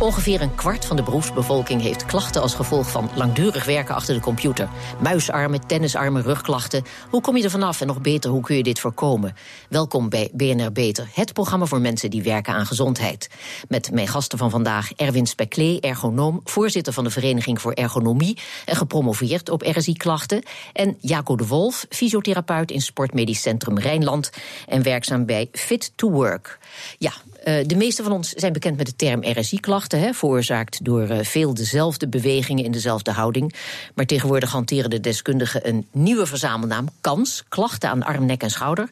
[0.00, 4.20] Ongeveer een kwart van de beroepsbevolking heeft klachten als gevolg van langdurig werken achter de
[4.20, 4.68] computer.
[5.02, 6.84] Muisarmen, tennisarmen, rugklachten.
[7.10, 9.36] Hoe kom je er vanaf en nog beter, hoe kun je dit voorkomen?
[9.68, 13.30] Welkom bij BNR Beter, het programma voor mensen die werken aan gezondheid.
[13.68, 18.76] Met mijn gasten van vandaag Erwin Speklee, ergonoom, voorzitter van de Vereniging voor Ergonomie en
[18.76, 20.42] gepromoveerd op RSI-klachten.
[20.72, 24.30] En Jaco de Wolf, fysiotherapeut in Sportmedisch Centrum Rijnland
[24.66, 26.58] en werkzaam bij Fit to Work.
[26.98, 27.12] Ja,
[27.44, 32.08] de meeste van ons zijn bekend met de term RSI-klachten, veroorzaakt door uh, veel dezelfde
[32.08, 33.54] bewegingen in dezelfde houding.
[33.94, 38.88] Maar tegenwoordig hanteren de deskundigen een nieuwe verzamelnaam, KANS, klachten aan arm, nek en schouder.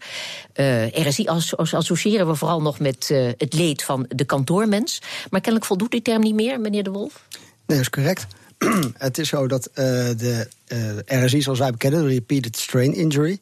[0.54, 3.08] Uh, RSI associëren we vooral nog met
[3.38, 5.02] het leed van de kantoormens.
[5.30, 7.24] Maar kennelijk voldoet die term niet meer, meneer De Wolf?
[7.30, 8.26] Nee, dat is correct.
[8.98, 9.74] het is zo dat uh,
[10.16, 10.48] de
[11.06, 13.38] uh, RSI, zoals wij bekennen, de Repeated Strain Injury,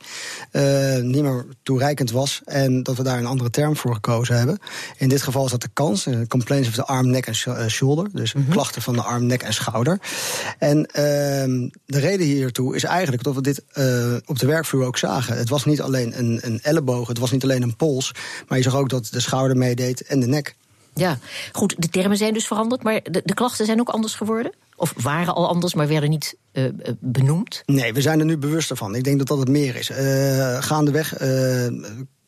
[0.52, 2.40] uh, niet meer toereikend was.
[2.44, 4.58] En dat we daar een andere term voor gekozen hebben.
[4.96, 7.34] In dit geval is dat de kans, complaints of the arm, neck en
[7.70, 8.08] shoulder.
[8.12, 8.52] Dus mm -hmm.
[8.52, 10.00] klachten van de arm, nek en schouder.
[10.58, 13.62] En ehm, de reden hiertoe is eigenlijk dat we dit
[14.26, 15.36] op de werkvloer ook zagen.
[15.36, 18.12] Het was niet alleen een, een elleboog, het was niet alleen een pols.
[18.48, 20.54] Maar je zag ook dat de schouder meedeed en de nek.
[20.98, 21.18] Ja,
[21.52, 24.52] goed, de termen zijn dus veranderd, maar de, de klachten zijn ook anders geworden?
[24.76, 26.64] Of waren al anders, maar werden niet uh,
[26.98, 27.62] benoemd?
[27.66, 28.94] Nee, we zijn er nu bewuster van.
[28.94, 29.90] Ik denk dat dat het meer is.
[29.90, 31.66] Uh, gaandeweg uh,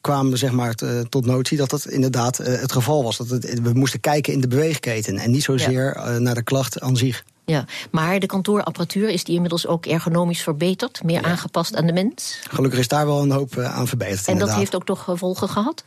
[0.00, 0.74] kwamen we zeg maar
[1.08, 3.16] tot notie dat dat inderdaad het geval was.
[3.16, 6.18] Dat het, we moesten kijken in de beweegketen en niet zozeer ja.
[6.18, 7.24] naar de klacht aan zich.
[7.44, 11.28] Ja, maar de kantoorapparatuur is die inmiddels ook ergonomisch verbeterd, meer ja.
[11.28, 12.38] aangepast aan de mens?
[12.50, 14.26] Gelukkig is daar wel een hoop aan verbeterd.
[14.26, 14.48] En inderdaad.
[14.48, 15.84] dat heeft ook toch gevolgen gehad?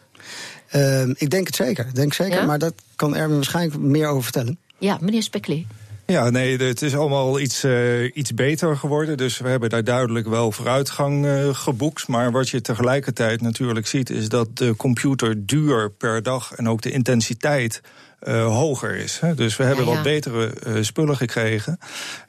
[0.76, 2.46] Uh, ik denk het zeker, denk zeker ja?
[2.46, 4.60] maar daar kan Erwin waarschijnlijk meer over vertellen.
[4.78, 5.68] Ja, meneer Speklee.
[6.06, 9.18] Ja, nee, het is allemaal iets, uh, iets beter geworden.
[9.18, 12.08] Dus we hebben daar duidelijk wel vooruitgang uh, geboekt.
[12.08, 16.82] Maar wat je tegelijkertijd natuurlijk ziet, is dat de computer duur per dag en ook
[16.82, 17.82] de intensiteit
[18.28, 19.20] uh, hoger is.
[19.20, 19.36] Hè.
[19.36, 19.96] Dus we hebben ja, ja.
[19.96, 21.80] wat betere uh, spullen gekregen.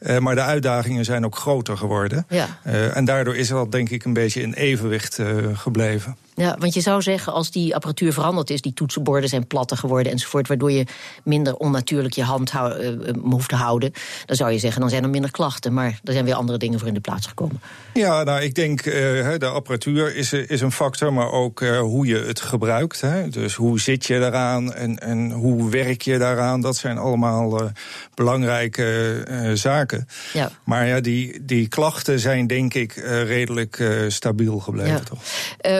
[0.00, 2.26] Uh, maar de uitdagingen zijn ook groter geworden.
[2.28, 2.48] Ja.
[2.94, 5.20] en daardoor is dat denk ik een beetje in evenwicht
[5.54, 6.16] gebleven.
[6.34, 10.12] Ja, want je zou zeggen, als die apparatuur veranderd is, die toetsenborden zijn platter geworden
[10.12, 10.86] enzovoort, waardoor je
[11.24, 13.92] minder onnatuurlijk je hand hou, hoeft te houden,
[14.26, 15.72] dan zou je zeggen, dan zijn er minder klachten.
[15.72, 17.60] Maar er zijn weer andere dingen voor in de plaats gekomen.
[17.94, 22.40] Ja, nou, ik denk, de apparatuur is, is een factor, maar ook hoe je het
[22.40, 23.00] gebruikt.
[23.00, 23.28] Hè?
[23.28, 27.70] Dus hoe zit je daaraan en, en hoe werk je daaraan, dat zijn allemaal
[28.14, 30.08] belangrijke zaken.
[30.32, 30.50] Ja.
[30.64, 32.92] Maar ja, die, die klachten zijn denk ik
[33.26, 35.00] redelijk stabiel gebleven, ja.
[35.00, 35.20] toch?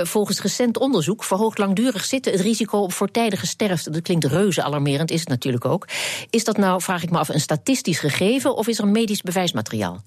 [0.09, 3.91] volgens recent onderzoek verhoogt langdurig zitten het risico op voortijdige sterfte.
[3.91, 5.89] Dat klinkt reuze alarmerend, is het natuurlijk ook.
[6.31, 10.03] Is dat nou, vraag ik me af, een statistisch gegeven of is er medisch bewijsmateriaal?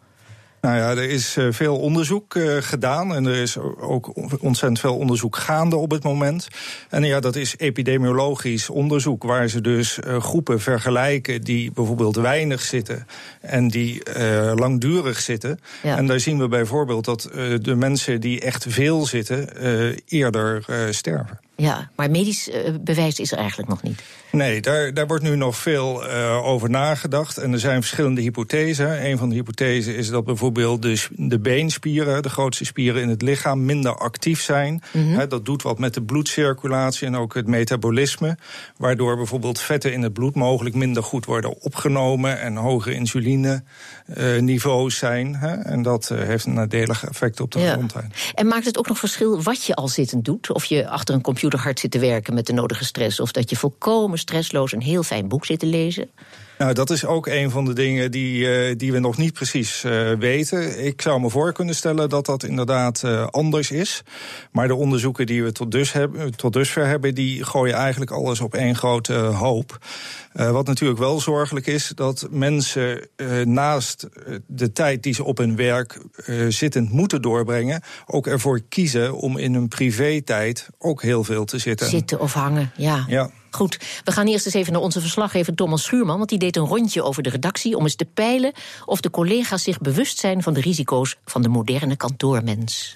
[0.66, 4.98] Nou ja, er is uh, veel onderzoek uh, gedaan en er is ook ontzettend veel
[4.98, 6.48] onderzoek gaande op het moment.
[6.90, 12.62] En ja, dat is epidemiologisch onderzoek, waar ze dus uh, groepen vergelijken die bijvoorbeeld weinig
[12.62, 13.08] zitten
[13.42, 14.02] en die
[14.56, 15.60] langdurig zitten.
[15.84, 15.98] Ja.
[15.98, 17.30] En daar zien we bijvoorbeeld dat
[17.62, 19.50] de mensen die echt veel zitten
[20.08, 21.40] eerder sterven.
[21.58, 24.02] Ja, maar medisch uh, bewijs is er eigenlijk nog niet.
[24.32, 27.38] Nee, daar, daar wordt nu nog veel uh, over nagedacht.
[27.38, 29.06] En er zijn verschillende hypothesen.
[29.06, 33.22] Een van de hypothesen is dat bijvoorbeeld de, de beenspieren, de grootste spieren in het
[33.22, 34.82] lichaam, minder actief zijn.
[34.92, 35.04] Mhm.
[35.04, 35.30] Mm -hmm.
[35.30, 38.38] dat doet wat met de bloedcirculatie en ook het metabolisme.
[38.78, 45.00] Waardoor bijvoorbeeld vetten in het bloed mogelijk minder goed worden opgenomen en hogere insuline-niveaus uh,
[45.00, 45.36] zijn.
[45.64, 47.74] En dat uh, heeft een nadelig effect op de ja.
[47.74, 48.32] gezondheid.
[48.34, 50.52] En maakt het ook nog verschil wat je al zittend doet?
[50.52, 53.50] Of je achter een computer hard zit te werken met de nodige stress, of dat
[53.50, 56.10] je volkomen stressloos een heel fijn boek zit te lezen?
[56.58, 59.84] Nou, dat is ook een van de dingen die, uh, die we nog niet precies
[59.84, 60.86] uh, weten.
[60.86, 64.04] Ik zou me voor kunnen stellen dat dat inderdaad uh, anders is.
[64.52, 68.40] Maar de onderzoeken die we tot, dus hebben, tot dusver hebben, die gooien eigenlijk alles
[68.40, 69.78] op één grote hoop.
[70.34, 73.08] wat natuurlijk wel zorgelijk is, dat mensen
[73.44, 74.08] naast
[74.48, 76.02] de tijd die ze op hun werk
[76.50, 81.88] zittend moeten doorbrengen, ook ervoor kiezen om in hun privé-tijd ook heel veel te zitten.
[81.88, 83.06] Zitten of hangen, ja.
[83.08, 83.30] Ja.
[83.56, 86.66] Goed, we gaan eerst eens even naar onze verslaggever Thomas Schuurman, want die deed een
[86.66, 88.54] rondje over de redactie om eens te peilen
[88.86, 92.94] of de collega's zich bewust zijn van de risico's van de moderne kantoormens.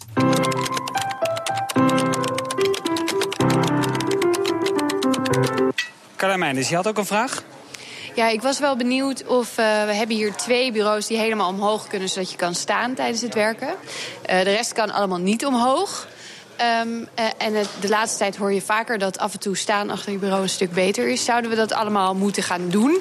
[6.15, 7.43] Carlijn Meijners, je had ook een vraag?
[8.15, 9.55] Ja, ik was wel benieuwd of uh,
[9.85, 13.33] we hebben hier twee bureaus die helemaal omhoog kunnen, zodat je kan staan tijdens het
[13.33, 13.67] werken.
[13.67, 13.75] Uh,
[14.25, 16.07] de rest kan allemaal niet omhoog.
[16.59, 19.89] Ehm, eh, en het, de laatste tijd hoor je vaker dat af en toe staan
[19.89, 21.25] achter je bureau een stuk beter is.
[21.25, 22.97] Zouden we dat allemaal moeten gaan doen?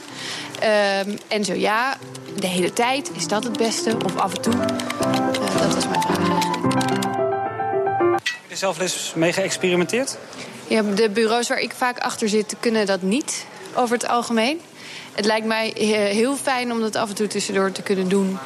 [0.60, 1.96] Ehm, en zo ja,
[2.36, 3.96] de hele tijd, is dat het beste?
[4.04, 4.52] Of af en toe?
[4.52, 6.54] Eh, dat was mijn vraag eigenlijk.
[8.22, 10.16] Heb je zelf eens mee geëxperimenteerd?
[10.68, 13.44] Ja, de bureaus waar ik vaak achter zit, kunnen dat niet
[13.74, 14.60] over het algemeen.
[15.12, 18.38] Het lijkt mij eh, heel fijn om dat af en toe tussendoor te kunnen doen.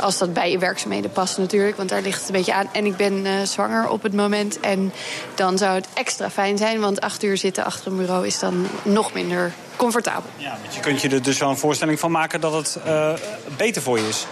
[0.00, 2.68] Als dat bij je werkzaamheden past natuurlijk, want daar ligt het een beetje aan.
[2.72, 4.92] En ik ben uh, zwanger op het moment en
[5.34, 6.80] dan zou het extra fijn zijn...
[6.80, 10.30] want acht uur zitten achter een bureau is dan nog minder comfortabel.
[10.36, 13.12] Ja, want je kunt je er dus wel een voorstelling van maken dat het uh,
[13.56, 14.26] beter voor je is.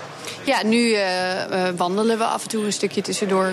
[0.44, 1.02] Ja, nu uh,
[1.76, 3.52] wandelen we af en toe een stukje tussendoor.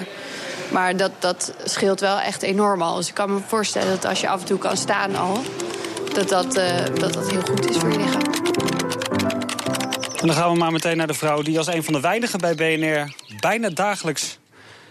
[0.72, 2.96] Maar dat, dat scheelt wel echt enorm al.
[2.96, 5.42] Dus ik kan me voorstellen dat als je af en toe kan staan al...
[6.14, 6.54] dat dat,
[7.00, 8.25] dat, dat heel goed is voor je lichaam.
[10.26, 12.40] En dan gaan we maar meteen naar de vrouw die als een van de weinigen
[12.40, 13.14] bij BNR...
[13.40, 14.40] bijna dagelijks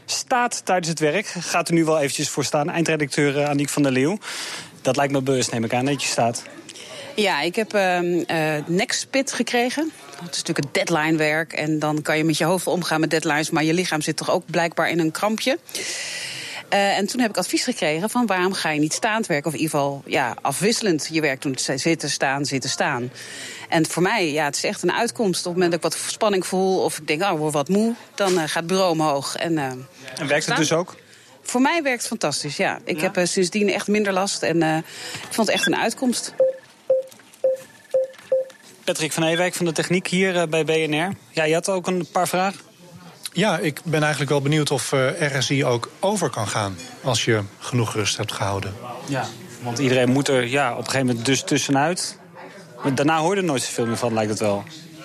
[0.05, 1.27] staat tijdens het werk.
[1.27, 2.71] Gaat er nu wel eventjes voor staan.
[2.71, 4.19] Eindredacteur uh, Aniek van der Leeuw.
[4.83, 6.43] Dat lijkt me bewust, neem ik aan, dat je staat.
[7.15, 8.27] Ja, ik heb uh, uh,
[8.67, 9.93] nekspit gekregen.
[10.11, 11.53] Dat is natuurlijk het deadline-werk.
[11.53, 13.51] En dan kan je met je hoofd omgaan met deadlines.
[13.51, 15.59] Maar je lichaam zit toch ook blijkbaar in een krampje.
[16.73, 19.47] Uh, en toen heb ik advies gekregen van waarom ga je niet staand werken?
[19.47, 21.57] Of in ieder geval ja, afwisselend je werk doen.
[21.59, 23.11] Zitten, staan, zitten, staan.
[23.69, 25.39] En voor mij, ja, het is echt een uitkomst.
[25.39, 27.69] Op het moment dat ik wat spanning voel of ik denk, oh, ik word wat
[27.69, 29.37] moe, dan uh, gaat het bureau omhoog.
[29.37, 29.87] En, uh, en
[30.27, 30.57] werkt staan.
[30.57, 30.97] het dus ook?
[31.43, 32.79] Voor mij werkt het fantastisch, ja.
[32.85, 33.11] Ik ja?
[33.11, 36.35] heb sindsdien echt minder last en ik vond het echt een uitkomst.
[38.85, 41.13] Patrick van Ewijk van de Techniek hier bij BNR.
[41.31, 42.61] Ja, je had ook een paar vragen.
[43.35, 47.43] Ja, ik ben eigenlijk wel benieuwd of uh, RSI ook over kan gaan als je
[47.59, 48.75] genoeg rust hebt gehouden.
[49.07, 49.27] Ja,
[49.63, 52.19] want iedereen moet er ja, op een gegeven moment dus tussenuit.
[52.83, 54.65] Maar daarna hoor je er nooit zoveel meer van, lijkt het wel.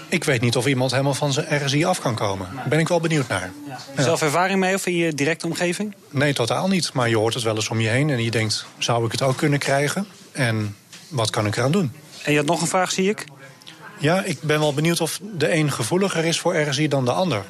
[0.10, 2.50] Ik weet niet of iemand helemaal van zijn RSI af kan komen.
[2.56, 3.52] Daar ben ik wel benieuwd naar.
[3.68, 3.78] Ja.
[3.96, 4.04] Ja.
[4.04, 5.96] Zelf ervaring mee of in je directe omgeving?
[6.10, 6.94] Nee, totaal niet.
[6.94, 9.22] Maar je hoort het wel eens om je heen en je denkt, zou ik het
[9.22, 10.08] ook kunnen krijgen?
[10.32, 10.76] En
[11.08, 11.92] wat kan ik eraan doen?
[12.24, 13.26] En je had nog een vraag, zie ik?
[14.00, 17.44] Ja, ik ben wel benieuwd of de een gevoeliger is voor RSI dan de ander.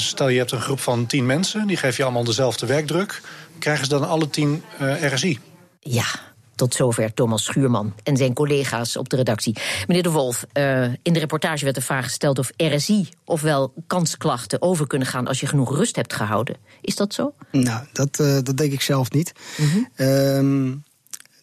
[0.00, 3.20] Stel je hebt een groep van tien mensen, die geef je allemaal dezelfde werkdruk.
[3.58, 5.38] Krijgen ze dan alle tien uh, RSI?
[5.80, 6.06] Ja,
[6.54, 9.56] tot zover Thomas Schuurman en zijn collega's op de redactie.
[9.86, 14.62] Meneer De Wolf, uh, in de reportage werd de vraag gesteld of RSI, ofwel kansklachten,
[14.62, 16.56] over kunnen gaan als je genoeg rust hebt gehouden.
[16.80, 17.34] Is dat zo?
[17.50, 19.32] Nou, dat, uh, dat denk ik zelf niet.
[19.56, 20.06] Mm -hmm.
[20.06, 20.84] um,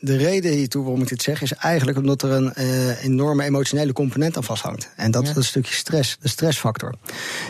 [0.05, 3.93] de reden hiertoe waarom ik dit zeg, is eigenlijk omdat er een uh, enorme emotionele
[3.93, 4.89] component aan vasthangt.
[4.95, 5.29] En dat ja.
[5.29, 6.93] is een stukje stress, de stressfactor.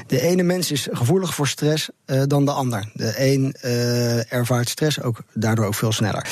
[0.07, 2.89] De ene mens is gevoeliger voor stress uh, dan de ander.
[2.93, 6.27] De een uh, ervaart stress ook daardoor ook veel sneller.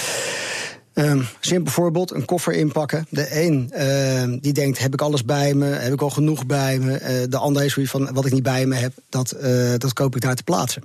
[0.93, 3.07] Um, simpel voorbeeld, een koffer inpakken.
[3.09, 5.65] De een uh, die denkt, heb ik alles bij me?
[5.65, 6.91] Heb ik al genoeg bij me?
[6.91, 9.93] Uh, de ander is zoiets van, wat ik niet bij me heb, dat, uh, dat
[9.93, 10.83] koop ik daar te plaatsen.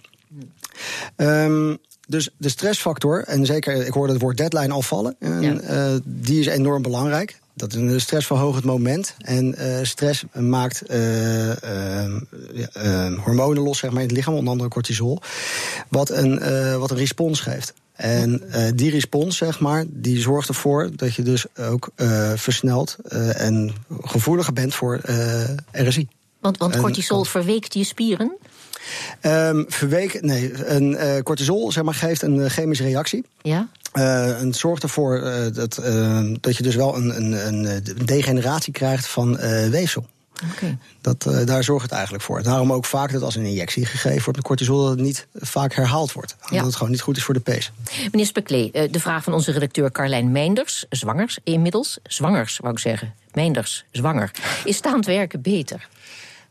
[1.17, 1.79] Um,
[2.09, 5.93] dus de stressfactor, en zeker, ik hoorde het woord deadline al vallen, en, ja.
[5.93, 7.39] uh, die is enorm belangrijk.
[7.55, 9.15] Dat is een stressverhogend moment.
[9.19, 11.53] En uh, stress maakt uh,
[13.25, 15.21] hormonen los zeg maar, in het lichaam, onder andere cortisol,
[15.89, 16.39] wat een,
[16.79, 17.73] wat een respons geeft.
[17.93, 18.43] En
[18.75, 21.91] die respons, zeg maar, die zorgt ervoor dat je dus ook
[22.35, 22.97] versneld
[23.33, 23.73] en
[24.03, 25.01] gevoeliger bent voor
[25.73, 26.09] RSI.
[26.41, 28.37] Want, want cortisol verweekt je spieren?
[29.23, 33.25] Um, verweek, nee, een uh, cortisol zeg maar, geeft een uh, chemische reactie.
[33.43, 33.69] Ja.
[33.95, 35.21] Uh, en zorgt ervoor
[35.53, 35.83] dat,
[36.41, 39.37] dat je dus wel een, een, een degeneratie krijgt van
[39.71, 40.07] weefsel.
[40.53, 40.79] Okay.
[41.01, 42.43] Dat, uh, daar zorgt het eigenlijk voor.
[42.43, 44.81] Daarom ook vaak dat als een injectie gegeven wordt met cortisol...
[44.81, 46.37] dat het niet vaak herhaald wordt.
[46.41, 46.65] Omdat ja.
[46.65, 47.73] het gewoon niet goed is voor de pees.
[48.11, 50.87] Meneer Speklee, de vraag van onze redacteur Carlijn Meinders.
[50.91, 51.99] Zwangers inmiddels.
[52.03, 53.15] Zwangers, wou ik zeggen.
[53.33, 54.31] Meinders, zwanger.
[54.65, 55.89] Is staand werken beter?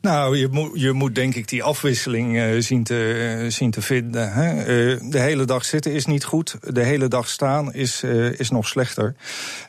[0.01, 3.81] Nou, je moet, je moet denk ik die afwisseling uh, zien, te, uh, zien te
[3.81, 4.33] vinden.
[4.33, 4.55] Hè?
[4.55, 6.55] Uh, de hele dag zitten is niet goed.
[6.73, 8.03] De hele dag staan is,
[8.37, 9.15] is nog slechter.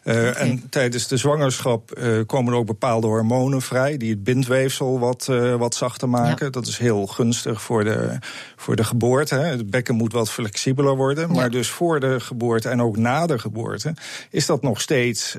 [0.04, 0.32] Okay.
[0.32, 3.96] En tijdens de zwangerschap komen er ook bepaalde hormonen vrij...
[3.96, 5.26] die het bindweefsel wat,
[5.58, 6.46] wat zachter maken.
[6.46, 6.52] Ja.
[6.52, 8.18] Dat is heel gunstig voor de,
[8.56, 9.34] voor de geboorte.
[9.34, 9.46] Hè?
[9.46, 11.28] Het bekken moet wat flexibeler worden.
[11.28, 11.34] Ja.
[11.34, 13.94] Maar dus voor de geboorte en ook na de geboorte...
[14.30, 15.36] is dat nog steeds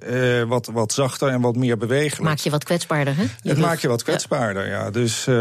[0.47, 2.21] wat, wat zachter en wat meer bewegelijk.
[2.21, 3.23] Maak je wat kwetsbaarder, hè?
[3.41, 4.77] Je het maakt je wat kwetsbaarder, ja.
[4.79, 5.35] Ja, dus uh,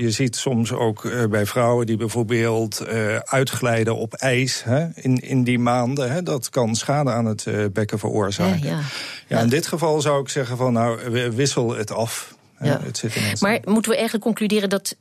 [0.00, 5.16] je ziet soms ook uh, bij vrouwen die bijvoorbeeld uh, uitglijden op ijs hè, in,
[5.16, 6.12] in die maanden.
[6.12, 8.62] Hè, dat kan schade aan het bekken veroorzaken.
[8.62, 8.80] Ja, ja.
[9.26, 12.34] ja, in dit geval zou ik zeggen van nou, wissel het af.
[12.60, 12.80] Ja.
[12.82, 14.96] Het maar moeten we eigenlijk concluderen dat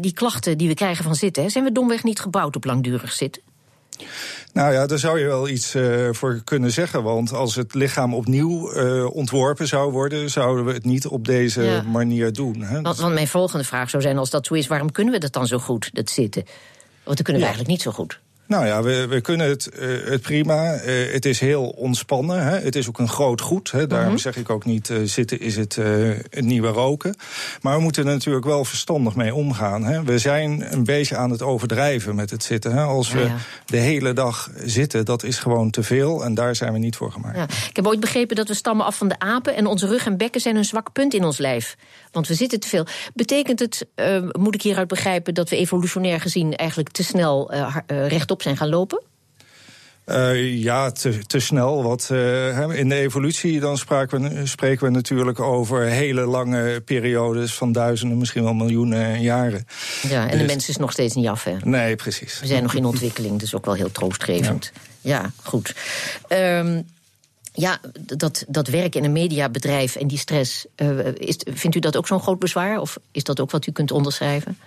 [0.00, 1.42] die klachten die we krijgen van zitten...
[1.42, 3.42] Hè, zijn we domweg niet gebouwd op langdurig zitten?
[4.52, 7.02] Nou ja, daar zou je wel iets uh, voor kunnen zeggen.
[7.02, 11.62] Want als het lichaam opnieuw uh, ontworpen zou worden, zouden we het niet op deze
[11.62, 11.82] ja.
[11.82, 12.62] manier doen.
[12.62, 12.80] Hè?
[12.80, 15.32] Want, want, mijn volgende vraag zou zijn: als dat zo is, waarom kunnen we dat
[15.32, 16.44] dan zo goed, dat zitten?
[17.04, 17.54] Want dat kunnen we ja.
[17.54, 18.20] eigenlijk niet zo goed.
[18.48, 20.74] Nou ja, we, we kunnen het, uh, het prima.
[20.74, 22.42] Uh, het is heel ontspannen.
[22.46, 22.58] Hè.
[22.58, 23.70] Het is ook een groot goed.
[23.70, 23.86] Hè.
[23.86, 24.18] Daarom mm -hmm.
[24.22, 25.74] zeg ik ook niet uh, zitten is het,
[26.30, 27.14] het nieuwe roken.
[27.62, 29.84] Maar we moeten er natuurlijk wel verstandig mee omgaan.
[29.84, 30.02] Hè.
[30.02, 32.72] We zijn een beetje aan het overdrijven met het zitten.
[32.72, 32.82] Hè.
[32.82, 33.36] Als we ja, ja.
[33.66, 36.24] de hele dag zitten, dat is gewoon te veel.
[36.24, 37.36] En daar zijn we niet voor gemaakt.
[37.36, 37.44] Ja.
[37.68, 39.56] Ik heb ooit begrepen dat we stammen af van de apen.
[39.56, 41.76] En onze rug en bekken zijn een zwak punt in ons lijf.
[42.18, 42.86] Want we zitten te veel.
[43.14, 43.86] Betekent het,
[44.38, 47.52] moet ik hieruit begrijpen, dat we evolutionair gezien eigenlijk te snel
[47.86, 49.02] rechtop zijn gaan lopen?
[50.06, 51.82] Uh, ja, te, te snel.
[51.82, 57.54] Wat, uh, in de evolutie dan spreken we, spreken we natuurlijk over hele lange periodes
[57.54, 59.66] van duizenden, misschien wel miljoenen jaren.
[60.08, 61.56] Ja, en dus, de mens is nog steeds niet af, hè?
[61.62, 62.40] Nee, precies.
[62.40, 64.72] We zijn nog in ontwikkeling, dus ook wel heel troostgevend.
[65.00, 65.74] Ja, ja goed.
[66.28, 66.86] Um,
[67.58, 67.80] ja,
[68.16, 72.06] dat, dat werk in een mediabedrijf en die stress, uh, is, vindt u dat ook
[72.06, 72.80] zo'n groot bezwaar?
[72.80, 74.58] Of is dat ook wat u kunt onderschrijven?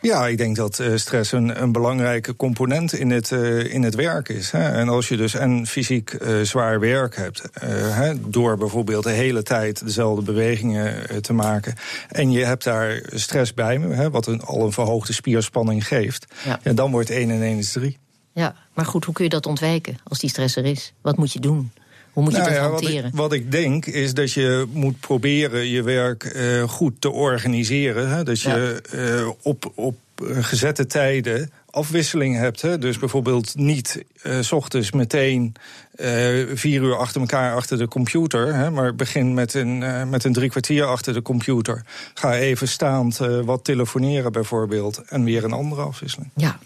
[0.00, 3.94] Ja, ik denk dat uh, stress een, een, belangrijke component in het, uh, in het
[3.94, 4.50] werk is.
[4.50, 4.72] Hè.
[4.72, 9.42] En als je dus en fysiek uh, zwaar werk hebt, hè, door bijvoorbeeld de hele
[9.42, 11.74] tijd dezelfde bewegingen te maken,
[12.08, 16.60] en je hebt daar stress bij, hè, wat een, al een verhoogde spierspanning geeft, ja.
[16.62, 17.98] ja dan wordt 1 en 1 is 3.
[18.32, 20.92] Ja, maar goed, hoe kun je dat ontwijken als die stress er is?
[21.00, 21.72] Wat moet je doen?
[22.16, 23.02] Hoe moet je nou dat ja, hanteren?
[23.02, 27.10] Wat ik, wat ik, denk is dat je moet proberen je werk uh, goed te
[27.10, 28.08] organiseren.
[28.08, 28.22] Hè?
[28.22, 28.98] Dat je ja.
[28.98, 32.62] uh, op, op gezette tijden afwisseling hebt.
[32.62, 32.78] Hè?
[32.78, 35.54] Dus bijvoorbeeld niet uh, s ochtends meteen
[35.96, 36.06] uh,
[36.54, 38.54] vier uur achter elkaar achter de computer.
[38.54, 38.70] Hè?
[38.70, 41.84] Maar begin met een, uh, met een drie kwartier achter de computer.
[42.14, 45.02] Ga even staand wat telefoneren bijvoorbeeld.
[45.08, 46.30] En weer een andere afwisseling.
[46.34, 46.58] Ja,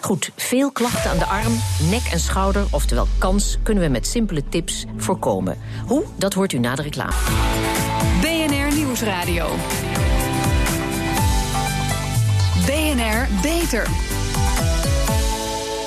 [0.00, 0.30] goed.
[0.36, 1.58] Veel klachten aan de arm,
[1.90, 5.58] nek en schouder, oftewel kans, kunnen we met simpele tips voorkomen.
[5.86, 6.04] Hoe?
[6.16, 7.12] Dat hoort u na de reclame.
[8.20, 9.48] BNR Nieuwsradio.
[12.66, 14.19] BNR Beter.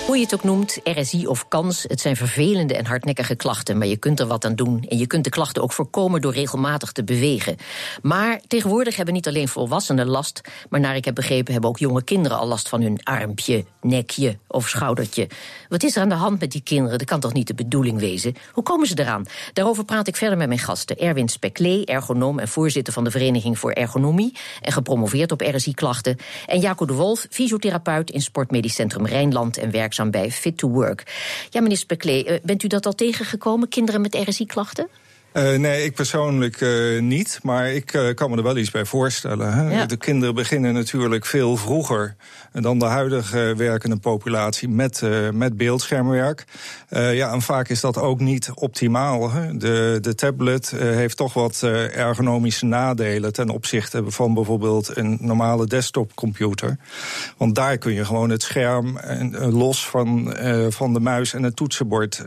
[0.05, 3.87] Hoe je het ook noemt, RSI of kans, het zijn vervelende en hardnekkige klachten, maar
[3.87, 4.85] je kunt er wat aan doen.
[4.89, 7.55] En je kunt de klachten ook voorkomen door regelmatig te bewegen.
[8.01, 12.03] Maar tegenwoordig hebben niet alleen volwassenen last, maar naar ik heb begrepen hebben ook jonge
[12.03, 15.27] kinderen al last van hun armpje, nekje of schoudertje.
[15.69, 16.97] Wat is er aan de hand met die kinderen?
[16.97, 18.35] Dat kan toch niet de bedoeling wezen?
[18.51, 19.25] Hoe komen ze eraan?
[19.53, 20.97] Daarover praat ik verder met mijn gasten.
[20.97, 26.17] Erwin Speklee, ergonoom en voorzitter van de Vereniging voor Ergonomie en gepromoveerd op RSI-klachten.
[26.45, 29.71] En Jaco de Wolf, fysiotherapeut in Sportmedisch Centrum Rijnland en
[30.11, 31.03] bij Fit to Work.
[31.49, 34.87] Ja, meneer Speklee, bent u dat al tegengekomen, kinderen met RSI-klachten?
[35.33, 38.85] Uh, nee, ik persoonlijk uh, niet, maar ik uh, kan me er wel iets bij
[38.85, 39.53] voorstellen.
[39.53, 39.77] Hè?
[39.77, 39.85] Ja.
[39.85, 42.15] De kinderen beginnen natuurlijk veel vroeger
[42.51, 45.01] dan de huidige werkende populatie met,
[45.33, 46.45] met beeldschermwerk.
[46.89, 49.31] ja, en vaak is dat ook niet optimaal.
[49.31, 49.57] Hè?
[49.57, 51.61] De, de tablet heeft toch wat
[51.91, 56.77] ergonomische nadelen ten opzichte van bijvoorbeeld een normale desktopcomputer.
[57.37, 58.99] Want daar kun je gewoon het scherm
[59.33, 60.35] los van,
[60.69, 62.25] van de muis en het toetsenbord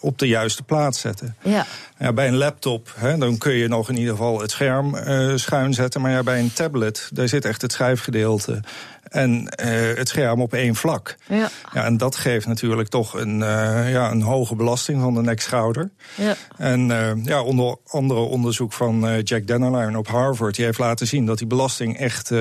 [0.00, 1.36] op de juiste plaats zetten.
[1.42, 1.66] Ja.
[1.98, 5.32] Ja, bij een laptop, hè, dan kun je nog in ieder geval het scherm uh,
[5.36, 6.00] schuin zetten.
[6.00, 8.60] Maar ja, bij een tablet, daar zit echt het schrijfgedeelte
[9.08, 9.30] en
[9.64, 11.16] uh, het scherm op één vlak.
[11.28, 11.50] Ja.
[11.72, 15.90] Ja, en dat geeft natuurlijk toch een, uh, ja, een hoge belasting van de nek-schouder.
[16.14, 16.34] Ja.
[16.56, 20.54] En uh, ja, onder andere onderzoek van Jack Dennerlein op Harvard...
[20.54, 22.32] die heeft laten zien dat die belasting echt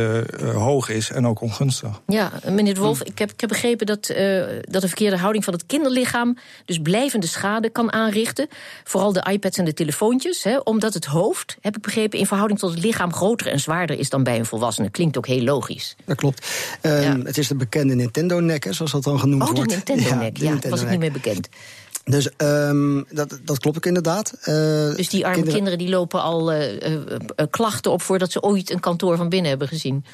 [0.54, 2.02] hoog is en ook ongunstig.
[2.08, 4.08] Ja, meneer de Wolf, ik, heb, ik heb begrepen dat,
[4.62, 6.38] dat de verkeerde houding van het kinderlichaam...
[6.66, 8.48] dus blijvende schade kan aanrichten.
[8.84, 10.44] Vooral de iPads en de telefoontjes.
[10.44, 13.14] Hè, omdat het hoofd, heb ik begrepen, in verhouding tot het lichaam...
[13.14, 14.90] groter en zwaarder is dan bij een volwassene.
[14.90, 15.96] Klinkt ook heel logisch.
[16.06, 16.53] Dat klopt.
[16.82, 17.18] Um, ja.
[17.24, 19.60] Het is de bekende Nintendo-nek, zoals dat dan genoemd wordt.
[19.60, 21.50] Oh, de Nintendo-nek, ja, ja Nintendo was ik niet meer bekend.
[22.06, 24.34] Dus um, dat, dat klopt ook inderdaad.
[24.40, 24.46] Uh,
[24.96, 27.00] dus die arme kinderen, kinderen die lopen al uh, uh,
[27.50, 30.06] klachten op voordat ze ooit een kantoor van binnen hebben gezien.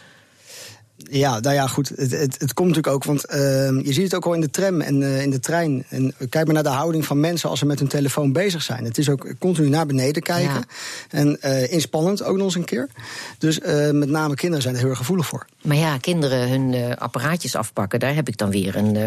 [1.12, 1.92] Ja, nou ja, goed.
[1.96, 3.38] Het, het, het komt natuurlijk ook, want uh,
[3.86, 5.86] je ziet het ook al in de tram en uh, in de trein.
[5.90, 8.84] En kijk maar naar de houding van mensen als ze met hun telefoon bezig zijn.
[8.84, 10.54] Het is ook continu naar beneden kijken.
[10.54, 10.64] Ja.
[11.10, 12.90] En uh, inspannend ook nog eens een keer.
[13.38, 13.60] Dus
[13.92, 15.46] met name kinderen zijn er heel erg gevoelig voor.
[15.62, 18.98] Maar ja, kinderen hun apparaatjes afpakken, daar heb ik dan weer een,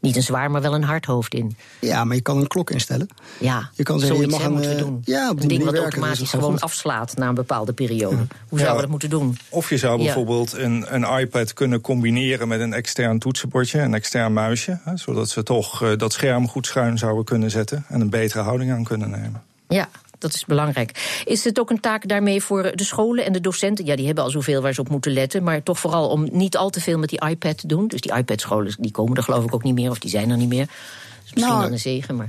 [0.00, 1.56] niet een zwaar, maar wel een hard hoofd in.
[1.80, 3.08] Ja, maar je kan een klok instellen.
[3.38, 5.02] Ja, je kan zeggen, je mag een, moeten we doen.
[5.04, 6.60] Ja, op een ding wat werken, automatisch gewoon goed.
[6.60, 8.16] afslaat na een bepaalde periode.
[8.16, 8.26] Ja.
[8.48, 9.38] Hoe zouden ja, we dat moeten doen?
[9.48, 10.58] Of je zou bijvoorbeeld ja.
[10.58, 14.78] een, een iPad kunnen combineren met een extern toetsenbordje, een extern muisje.
[14.84, 18.42] Hè, zodat ze toch uh, dat scherm goed schuin zouden kunnen zetten en een betere
[18.42, 19.42] houding aan kunnen nemen.
[19.68, 21.22] Ja, dat is belangrijk.
[21.24, 23.84] Is het ook een taak daarmee voor de scholen en de docenten?
[23.84, 25.42] Ja, die hebben al zoveel waar ze op moeten letten.
[25.42, 27.88] Maar toch vooral om niet al te veel met die iPad te doen.
[27.88, 30.36] Dus die iPad-scholen die komen er geloof ik ook niet meer, of die zijn er
[30.36, 30.66] niet meer.
[30.66, 32.16] Dus misschien nou, dan een zegen.
[32.16, 32.28] Maar...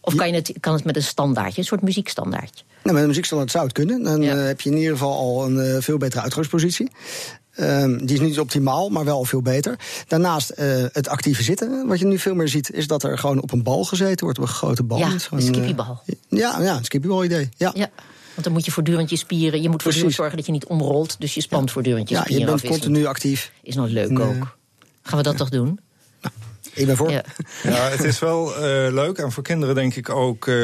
[0.00, 2.64] Of kan, je het, kan het met een standaardje, een soort muziekstandaardje?
[2.82, 4.02] Nou, met een muziekstandaard zou het kunnen.
[4.02, 4.36] Dan Ja.
[4.36, 6.90] eh, heb je in ieder geval al een eh, veel betere uitgangspositie.
[7.54, 9.78] Ehm, die is niet optimaal, maar wel veel beter.
[10.08, 11.86] Daarnaast eh, het actieve zitten.
[11.86, 14.38] Wat je nu veel meer ziet, is dat er gewoon op een bal gezeten wordt.
[14.38, 14.98] Op een grote bal.
[14.98, 16.02] Ja, een skippiebal.
[16.28, 17.48] ja, ja, een skippiebal idee.
[17.56, 17.70] Ja.
[17.74, 17.88] Ja.
[18.34, 19.62] Want dan moet je voortdurend je spieren.
[19.62, 21.16] Je moet voortdurend zorgen dat je niet omrolt.
[21.20, 23.52] Dus je spant voortdurend je Ja, je spieren bent continu actief.
[23.62, 24.26] Is nog leuk Nee.
[24.26, 24.56] ook.
[25.02, 25.80] Gaan we dat toch doen?
[26.74, 27.10] Ik ben voor.
[27.10, 27.22] Ja.
[27.62, 28.60] Ja, het is wel eh,
[28.92, 30.54] leuk en voor kinderen denk ik ook eh,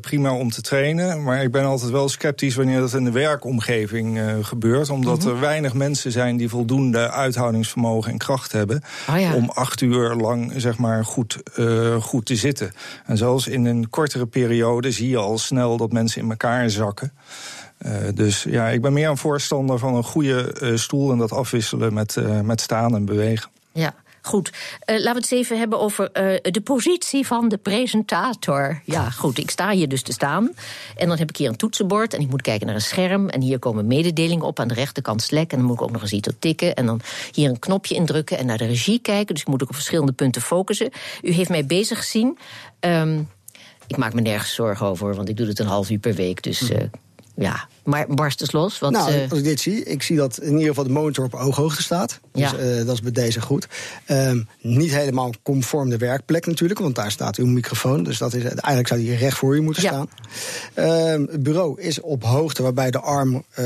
[0.00, 1.22] prima om te trainen.
[1.22, 4.90] Maar ik ben altijd wel sceptisch wanneer dat in de werkomgeving eh, gebeurt.
[4.90, 5.28] Omdat Mhm.
[5.28, 8.82] er weinig mensen zijn die voldoende uithoudingsvermogen en kracht hebben.
[9.10, 9.34] Oh ja.
[9.34, 12.72] Om acht uur lang zeg maar, goed, eh, goed te zitten.
[13.06, 17.12] En zelfs in een kortere periode zie je al snel dat mensen in elkaar zakken.
[17.78, 21.32] Eh, dus ja, ik ben meer een voorstander van een goede eh, stoel en dat
[21.32, 23.50] afwisselen met, eh, met staan en bewegen.
[23.72, 23.94] Ja,
[24.26, 24.52] goed.
[24.80, 28.82] Eh, laten we het eens even hebben over eh, de positie van de presentator.
[28.84, 29.38] Ja, goed.
[29.38, 30.50] Ik sta hier dus te staan.
[30.96, 32.14] En dan heb ik hier een toetsenbord.
[32.14, 33.28] En ik moet kijken naar een scherm.
[33.28, 35.50] En hier komen mededelingen op aan de rechterkant Slack.
[35.50, 36.74] En dan moet ik ook nog eens iets op tikken.
[36.74, 37.00] En dan
[37.32, 39.34] hier een knopje indrukken en naar de regie kijken.
[39.34, 40.90] Dus ik moet ook op verschillende punten focussen.
[41.22, 42.38] U heeft mij bezig gezien.
[42.80, 43.20] Ehm,
[43.86, 46.42] ik maak me nergens zorgen over, want ik doe het een half uur per week.
[46.42, 46.84] Dus eh,
[47.36, 48.78] ja, maar barst eens los.
[48.78, 51.24] Wat, nou, eh, als ik dit zie, ik zie dat in ieder geval de monitor
[51.24, 52.20] op ooghoogte staat.
[52.32, 52.56] Dus Ja.
[52.56, 53.66] eh, dat is bij deze goed.
[54.06, 58.02] Ehm, niet helemaal conform de werkplek natuurlijk, want daar staat uw microfoon.
[58.02, 59.88] Dus dat is, eigenlijk zou die recht voor u moeten Ja.
[59.88, 60.08] staan.
[60.74, 63.64] Ehm, het bureau is op hoogte waarbij de arm eh,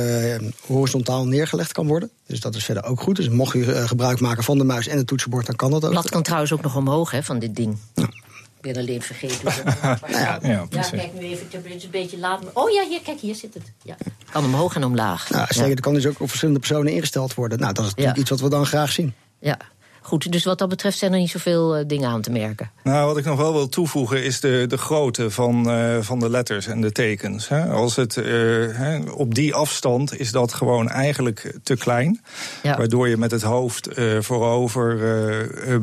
[0.66, 2.10] horizontaal neergelegd kan worden.
[2.26, 3.16] Dus dat is verder ook goed.
[3.16, 5.84] Dus mocht u eh, gebruik maken van de muis en het toetsenbord, dan kan dat
[5.84, 5.90] ook.
[5.90, 7.76] blad kan trouwens ook nog omhoog hè, van dit ding.
[8.60, 9.52] Ik ben alleen vergeten.
[10.08, 10.90] Ja, ja, precies.
[10.90, 12.42] kijk nu even, het is een beetje laat.
[12.42, 13.72] maar- Oh ja, hier, kijk, hier zit het.
[13.82, 13.96] Ja.
[14.30, 15.30] Kan omhoog en omlaag.
[15.30, 17.58] Nou, zeker, dat kan dus ook op verschillende personen ingesteld worden.
[17.58, 18.22] Nou, dat is natuurlijk Ja.
[18.22, 19.14] iets wat we dan graag zien.
[19.40, 19.58] Ja.
[20.02, 22.70] Goed, dus wat dat betreft zijn er niet zoveel eh, dingen aan te merken.
[22.82, 26.30] Nou, wat ik nog wel wil toevoegen is de, de grootte van, eh, van de
[26.30, 27.48] letters en de tekens.
[27.48, 27.66] Hè.
[27.66, 28.24] Als het eh,
[28.72, 32.22] hè, op die afstand is dat gewoon eigenlijk te klein.
[32.62, 32.76] Ja.
[32.76, 33.88] Waardoor je met het hoofd
[34.18, 34.96] voorover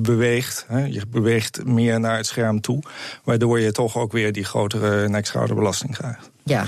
[0.01, 0.65] beweegt.
[0.67, 0.85] Hè.
[0.85, 2.83] Je beweegt meer naar het scherm toe.
[3.23, 6.31] Waardoor je toch ook weer die grotere nek-schouderbelasting krijgt.
[6.43, 6.65] Ja.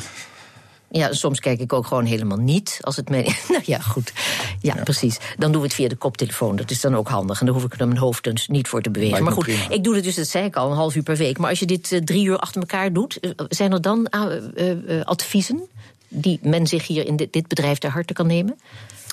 [0.89, 2.77] Ja, soms kijk ik ook gewoon helemaal niet.
[2.82, 3.24] Als het mij...
[3.50, 4.13] nou ja, goed.
[4.62, 5.17] Ja, precies.
[5.38, 6.56] Dan doen we het via de koptelefoon.
[6.56, 7.39] Dat is dan ook handig.
[7.39, 9.24] En daar hoef ik er mijn hoofd dus niet voor te bewegen.
[9.24, 9.70] Maar goed, prima.
[9.70, 11.38] ik doe het dus, dat zei ik al, een half uur per week.
[11.38, 13.20] Maar als je dit eh, drie uur achter elkaar doet...
[13.20, 15.62] eh, zijn er dan eh, adviezen
[16.07, 18.59] die men zich hier in dit, dit bedrijf ter harte kan nemen?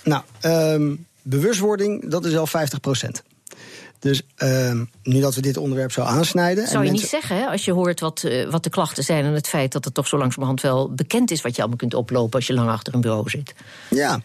[0.04, 2.80] Nou, ehm, bewustwording, dat is al 50
[4.04, 6.66] Dus ehm, nu dat we dit onderwerp zo aansnijden.
[6.66, 9.24] Zou je niet zeggen, hè, als je hoort wat, eh, wat de klachten zijn...
[9.24, 11.42] en het feit dat het toch zo langzamerhand wel bekend is...
[11.42, 13.54] wat je allemaal kunt oplopen als je lang achter een bureau zit.
[13.90, 14.20] Ja,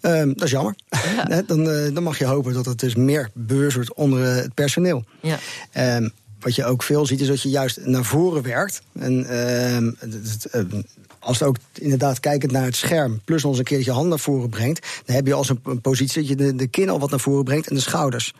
[0.00, 0.74] ehm, dat is jammer.
[1.46, 4.54] Dan, eh, dan mag je hopen dat het dus meer bewust wordt onder eh, het
[4.54, 5.04] personeel.
[5.20, 5.38] Ja.
[5.72, 6.08] Ehm,
[6.40, 8.82] wat je ook veel ziet, is dat je juist naar voren werkt.
[8.98, 9.26] En
[11.22, 14.08] als het ook inderdaad kijkend naar het scherm, plus eens een keer dat je hand
[14.08, 16.88] naar voren brengt, dan heb je als een, een positie dat je de, de kin
[16.88, 18.34] al wat naar voren brengt en de schouders.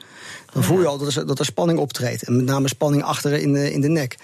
[0.52, 2.22] Dan voel je al dat er, dat er spanning optreedt.
[2.22, 4.16] En met name spanning achteren in de, in de nek.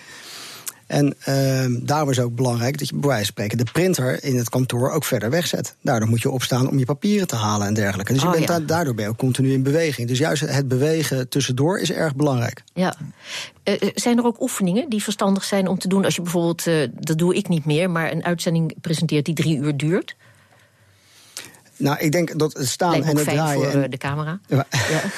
[0.88, 4.24] En ehm, daarom is het ook belangrijk dat je bij wijze van spreken de printer
[4.24, 5.74] in het kantoor ook verder wegzet.
[5.83, 8.12] Daardoor moet je opstaan om je papieren te halen en dergelijke.
[8.12, 8.61] Dus je Oh, bent ja.
[8.61, 10.09] daardoor ben je ook continu in beweging.
[10.09, 12.62] Dus juist het bewegen tussendoor is erg belangrijk.
[12.74, 12.94] Ja.
[13.62, 16.66] Eh, eh, zijn er ook oefeningen die verstandig zijn om te doen als je bijvoorbeeld,
[16.66, 20.16] eh, dat doe ik niet meer, maar een uitzending presenteert die drie uur duurt?
[21.77, 23.70] Nou, ik denk dat het staan en het draaien.
[23.72, 24.40] voor en- de camera.
[24.46, 24.66] Ja.
[24.70, 25.01] Ja.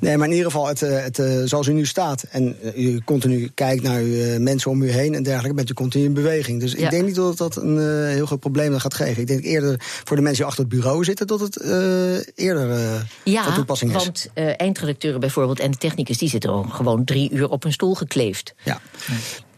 [0.00, 2.84] Nee, maar in ieder geval, het, eh, het, eh, zoals u nu staat en eh,
[2.84, 6.14] u continu kijkt naar uw, mensen om u heen en dergelijke, bent u continu in
[6.14, 6.60] beweging.
[6.60, 6.84] Dus Ja.
[6.84, 9.22] ik denk niet dat dat een heel groot probleem dan gaat geven.
[9.22, 11.62] Ik denk eerder voor de mensen die achter het bureau zitten, dat het
[12.34, 12.68] eerder
[13.24, 14.04] van toepassing is.
[14.04, 16.18] want eindredacteuren bijvoorbeeld en de technicus...
[16.18, 18.54] die zitten gewoon drie uur op hun stoel gekleefd.
[18.64, 18.80] Ja.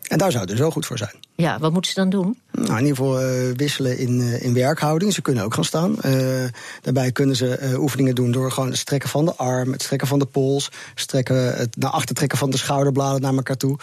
[0.07, 1.15] En daar zou het dus wel goed voor zijn.
[1.35, 2.39] Ja, wat moeten ze dan doen?
[2.51, 5.13] Nou, in ieder geval eh, wisselen in, eh, in werkhouding.
[5.13, 6.01] Ze kunnen ook gaan staan.
[6.01, 6.45] Eh,
[6.83, 10.09] daarbij kunnen ze eh, oefeningen doen door gewoon het strekken van de arm, het strekken
[10.09, 13.79] van de pols, strekken, het naar achter trekken van de schouderbladen naar elkaar toe.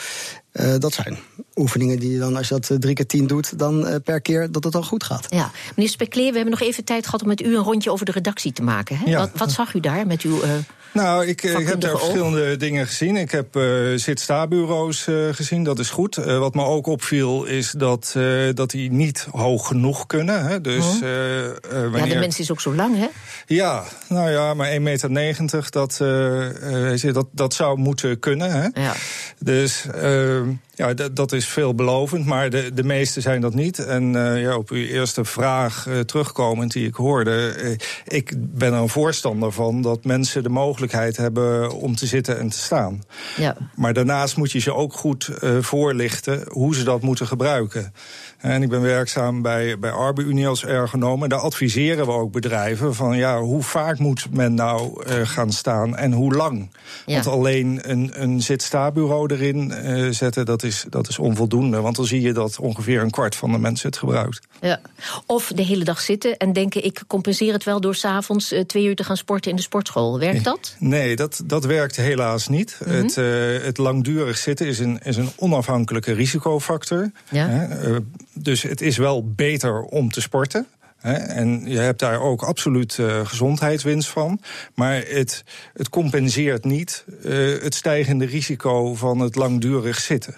[0.52, 1.18] Eh, dat zijn
[1.56, 4.64] oefeningen die je dan, als je dat drie keer tien doet, dan per keer dat
[4.64, 5.26] het dan goed gaat.
[5.30, 8.06] Ja, meneer Spekleer, we hebben nog even tijd gehad om met u een rondje over
[8.06, 8.98] de redactie te maken.
[8.98, 9.10] Hè?
[9.10, 9.18] Ja.
[9.18, 10.42] Wat, wat zag u daar met uw.
[10.94, 13.16] Nou, ik, eh, ik heb daar verschillende dingen gezien.
[13.16, 13.64] Ik heb eh
[13.96, 16.16] zit-sta-bureaus eh, gezien, dat is goed.
[16.16, 18.16] Wat me ook opviel is dat,
[18.54, 20.46] dat die niet hoog genoeg kunnen.
[20.46, 20.62] Hè.
[20.62, 21.04] Dus, Oh.
[21.04, 22.14] eh, Ja, wanneer...
[22.14, 23.08] de mens is ook zo lang, hè?
[23.46, 25.98] Ja, nou ja, maar 1,90 meter, dat,
[27.14, 28.52] dat, dat zou moeten kunnen.
[28.52, 28.82] Hè?
[28.82, 28.94] Ja.
[29.40, 30.42] Dus, eh,
[30.76, 33.80] Ja, dat is veelbelovend, maar de, de meeste zijn dat niet.
[33.80, 37.56] En uh, ja, op uw eerste vraag uh, terugkomend die ik hoorde...
[37.64, 37.76] Uh,
[38.08, 42.50] ik ben er een voorstander van dat mensen de mogelijkheid hebben om te zitten en
[42.50, 43.04] te staan.
[43.38, 43.58] Ja.
[43.76, 47.94] Maar daarnaast moet je ze ook goed voorlichten hoe ze dat moeten gebruiken.
[48.38, 51.24] En ik ben werkzaam bij, bij Arbe-Unie als ergonoom.
[51.24, 55.98] En daar adviseren we ook bedrijven van ja, hoe vaak moet men nou gaan staan
[55.98, 56.70] en hoe lang.
[57.06, 57.14] Ja.
[57.14, 59.74] Want alleen een, een zit-sta-bureau erin
[60.14, 61.82] zetten, dat is, dat is onvoldoende.
[61.82, 64.48] Want dan zie je dat ongeveer een kwart van de mensen het gebruikt.
[64.62, 64.82] Ja.
[65.26, 68.86] Of de hele dag zitten en denken ik compenseer het wel door s'avonds uh, twee
[68.86, 70.20] uur te gaan sporten in de sportschool.
[70.20, 70.76] Werkt dat?
[70.80, 72.78] Nee, dat, dat werkt helaas niet.
[72.80, 73.04] Mm -hmm.
[73.04, 73.16] het,
[73.64, 77.12] het langdurig zitten is een, is een onafhankelijke risicofactor.
[77.30, 77.68] Ja
[78.34, 80.68] dus het is wel beter om te sporten.
[81.02, 84.40] En je hebt daar ook absoluut uh, gezondheidswinst van.
[84.76, 90.36] Maar het, het compenseert niet uh, het stijgende risico van het langdurig zitten.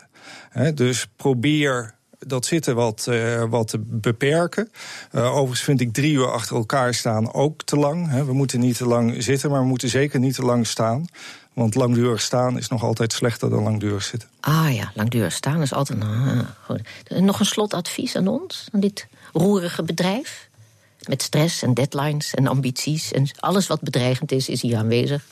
[0.73, 4.71] Dus probeer dat zitten wat, uh, wat te beperken.
[5.11, 8.25] Uh, overigens vind ik drie uur achter elkaar staan ook te lang.
[8.25, 11.05] We moeten niet te lang zitten, maar we moeten zeker niet te lang staan.
[11.53, 14.29] Want langdurig staan is nog altijd slechter dan langdurig zitten.
[14.39, 16.03] Ah ja, langdurig staan is altijd.
[16.03, 16.39] Ah.
[17.07, 20.49] Nog een slotadvies aan ons, aan dit roerige bedrijf?
[21.07, 25.25] Met stress en deadlines en ambities en alles wat bedreigend is, is hier aanwezig.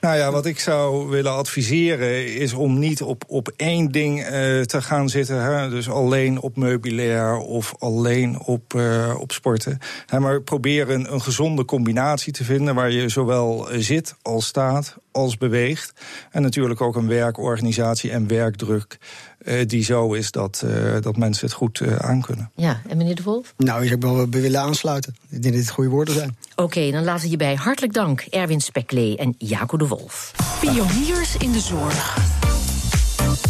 [0.00, 4.28] Nou ja, wat ik zou willen adviseren is om niet op, op één ding uh,
[4.60, 5.42] te gaan zitten.
[5.42, 5.68] Hè?
[5.68, 9.78] Dus alleen op meubilair of alleen op, uh, op sporten.
[10.18, 15.36] Maar probeer een, een gezonde combinatie te vinden waar je zowel zit als staat als
[15.36, 15.92] beweegt.
[16.30, 18.98] En natuurlijk ook een werkorganisatie en werkdruk
[19.42, 22.50] uh, die zo is dat, uh, dat mensen het goed uh, aankunnen.
[22.54, 23.54] Ja, en meneer De Wolf?
[23.56, 25.14] Nou, ik zou wel willen aansluiten.
[25.28, 26.36] Ik denk dat dit goede woorden zijn.
[26.50, 30.32] Oké, okay, dan laten we hierbij hartelijk dank Erwin Speklee en Jaco De Wolf.
[30.60, 32.39] Pioniers in de zorg.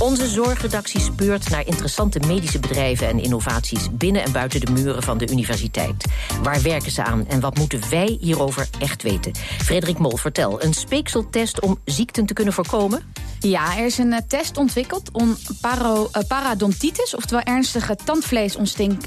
[0.01, 5.19] Onze zorgredactie speurt naar interessante medische bedrijven en innovaties binnen en buiten de muren van
[5.19, 6.05] de universiteit.
[6.43, 9.35] Waar werken ze aan en wat moeten wij hierover echt weten?
[9.59, 13.03] Frederik Mol, vertel, een speekseltest om ziekten te kunnen voorkomen?
[13.41, 19.07] Ja, er is een uh, test ontwikkeld om paro, uh, parodontitis, oftewel ernstige tandvleesontsteking,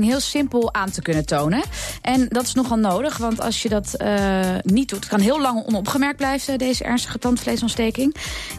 [0.00, 1.62] uh, heel simpel aan te kunnen tonen.
[2.02, 3.96] En dat is nogal nodig, want als je dat
[4.62, 8.14] niet doet, kan heel lang onopgemerkt blijven, deze ernstige tandvleesontsteking.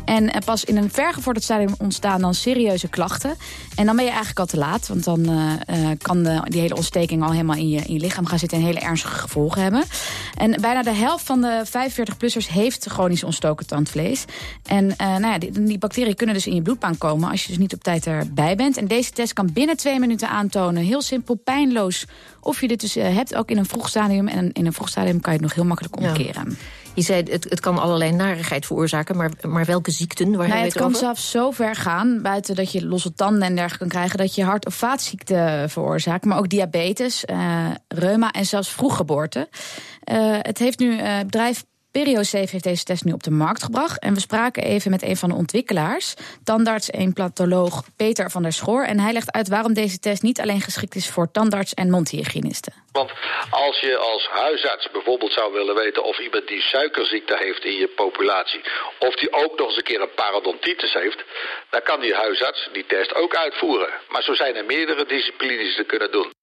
[0.06, 3.36] En pas in een vergevorderd stadium ontstaan dan serieuze klachten.
[3.76, 5.30] En dan ben je eigenlijk al te laat, want dan
[6.02, 8.64] kan de, die hele ontsteking al helemaal in je, in je lichaam gaan zitten en
[8.64, 9.84] hele ernstige gevolgen hebben.
[10.38, 14.26] En bijna de helft van de 45-plussers heeft chronisch ontstoken tandvlees.
[14.64, 17.48] En uh, nou ja, die, die, bacteriën kunnen dus in je bloedbaan komen als je
[17.48, 18.78] dus niet op tijd erbij bent.
[18.78, 22.06] En deze test kan binnen twee minuten aantonen, heel simpel, pijnloos,
[22.40, 24.28] of je dit dus uh, hebt, ook in een vroeg stadium.
[24.28, 26.50] En in een vroeg stadium kan je het nog heel makkelijk omkeren.
[26.50, 26.56] Ja.
[26.96, 30.36] Je zei, het, het kan allerlei narigheid veroorzaken, maar, maar welke ziekten?
[30.36, 33.56] Waar nee, het, het kan zelfs zo ver gaan, buiten dat je losse tanden en
[33.56, 34.18] dergelijke kan krijgen...
[34.18, 39.50] dat je hart- of vaatziekten veroorzaakt, maar ook diabetes, uh, reuma en zelfs vroeggeboorte.
[40.12, 41.66] Uh, het heeft nu uh, bedrijf
[41.98, 44.00] PerioSafe heeft deze test nu op de markt gebracht.
[44.00, 48.54] En we spraken even met een van de ontwikkelaars, tandarts en implantoloog Peter van der
[48.54, 48.84] Schoor.
[48.84, 52.74] En hij legt uit waarom deze test niet alleen geschikt is voor tandarts en mondhygiënisten.
[52.92, 53.12] Want
[53.50, 57.88] als je als huisarts bijvoorbeeld zou willen weten of iemand die suikerziekte heeft in je
[57.88, 58.62] populatie,
[59.00, 61.24] of die ook nog eens een keer een parodontitis heeft,
[61.70, 63.90] dan kan die huisarts die test ook uitvoeren.
[64.10, 66.34] Maar zo zijn er meerdere disciplines dat kunnen doen.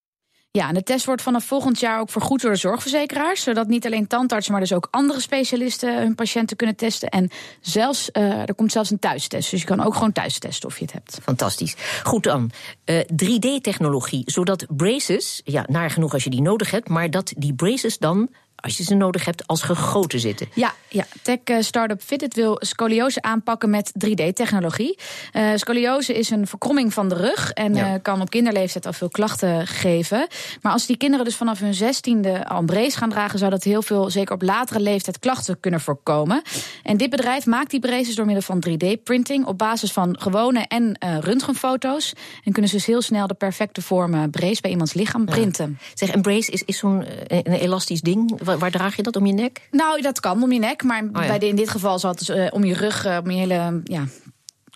[0.58, 3.42] Ja, en de test wordt vanaf volgend jaar ook vergoed door de zorgverzekeraars.
[3.42, 7.08] Zodat niet alleen tandartsen, maar dus ook andere specialisten hun patiënten kunnen testen.
[7.08, 9.50] En zelfs, uh, er komt zelfs een thuistest.
[9.50, 11.18] Dus je kan ook gewoon thuis testen of je het hebt.
[11.22, 11.76] Fantastisch.
[12.02, 12.50] Goed dan.
[12.84, 17.54] Uh, 3D-technologie, zodat braces, ja, naar genoeg als je die nodig hebt, maar dat die
[17.54, 18.28] braces dan
[18.62, 20.48] als je ze nodig hebt, als gegoten zitten.
[20.54, 21.04] Ja, ja.
[21.22, 24.98] tech-startup Fitted wil scoliose aanpakken met 3D-technologie.
[25.32, 27.94] Uh, scoliose is een verkromming van de rug en ja.
[27.94, 30.26] uh, kan op kinderleeftijd al veel klachten geven.
[30.60, 33.62] Maar als die kinderen dus vanaf hun zestiende al een brace gaan dragen, zou dat
[33.62, 36.42] heel veel, zeker op latere leeftijd, klachten kunnen voorkomen.
[36.82, 40.82] En dit bedrijf maakt die braces door middel van 3D-printing op basis van gewone en
[41.04, 42.12] uh, röntgenfoto's.
[42.44, 45.78] En kunnen ze dus heel snel de perfecte vorm brace bij iemands lichaam printen.
[45.80, 45.86] Ja.
[45.94, 48.40] Zeg, een brace is, is zo'n een elastisch ding.
[48.58, 49.68] Waar, draag je dat om je nek?
[49.70, 51.26] Nou, dat kan om je nek, maar oh, ja.
[51.26, 53.38] bij de, in dit geval zal het dus, uh, om je rug, uh, om je
[53.38, 54.04] hele ja,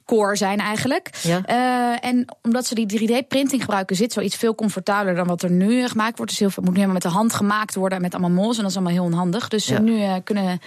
[0.05, 1.11] core zijn eigenlijk.
[1.23, 1.41] Ja.
[1.49, 5.89] Uh, en omdat ze die 3D-printing gebruiken, zit zoiets veel comfortabeler dan wat er nu
[5.89, 6.31] gemaakt wordt.
[6.31, 8.63] Dus heel veel moet nu helemaal met de hand gemaakt worden met allemaal mols en
[8.63, 9.49] dat is allemaal heel onhandig.
[9.49, 9.81] Dus ja.
[9.81, 10.61] nu kunnen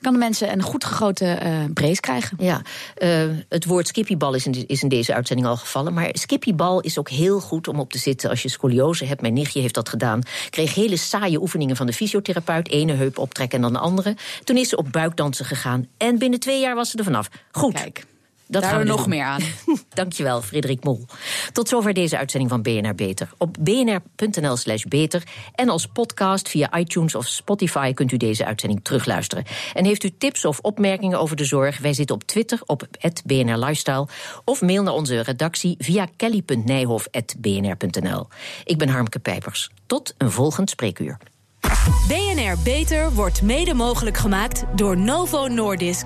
[0.00, 2.36] kan de mensen een goed gegoten uh, brace krijgen.
[2.40, 2.62] Ja,
[2.98, 5.94] uh, het woord skippiebal is in, is in deze uitzending al gevallen.
[5.94, 9.20] Maar skippiebal is ook heel goed om op te zitten als je scoliose hebt.
[9.20, 10.22] Mijn nichtje heeft dat gedaan.
[10.50, 12.68] Kreeg hele saaie oefeningen van de fysiotherapeut.
[12.68, 14.16] Ene heup optrekken en dan de andere.
[14.44, 15.88] Toen is ze op buikdansen gegaan.
[15.96, 17.28] En binnen twee jaar was ze er vanaf.
[17.50, 17.74] Goed.
[17.74, 18.06] Kijk.
[18.48, 19.08] Daar gaan we nog doen.
[19.08, 19.42] meer aan.
[19.94, 21.06] Dankjewel, Frederik Mol.
[21.52, 23.28] Tot zover deze uitzending van BNR Beter.
[23.38, 25.22] Op bnr.nl slash beter
[25.54, 29.44] en als podcast via iTunes of Spotify kunt u deze uitzending terugluisteren.
[29.74, 31.78] En heeft u tips of opmerkingen over de zorg?
[31.78, 32.86] Wij zitten op Twitter op
[33.24, 34.08] BNR Lifestyle
[34.44, 38.28] of mail naar onze redactie via kelly.nijhof.bnr.nl.
[38.64, 39.70] Ik ben Harmke Pijpers.
[39.86, 41.18] Tot een volgend spreekuur.
[42.08, 46.04] BNR Beter wordt mede mogelijk gemaakt door Novo Nordisk.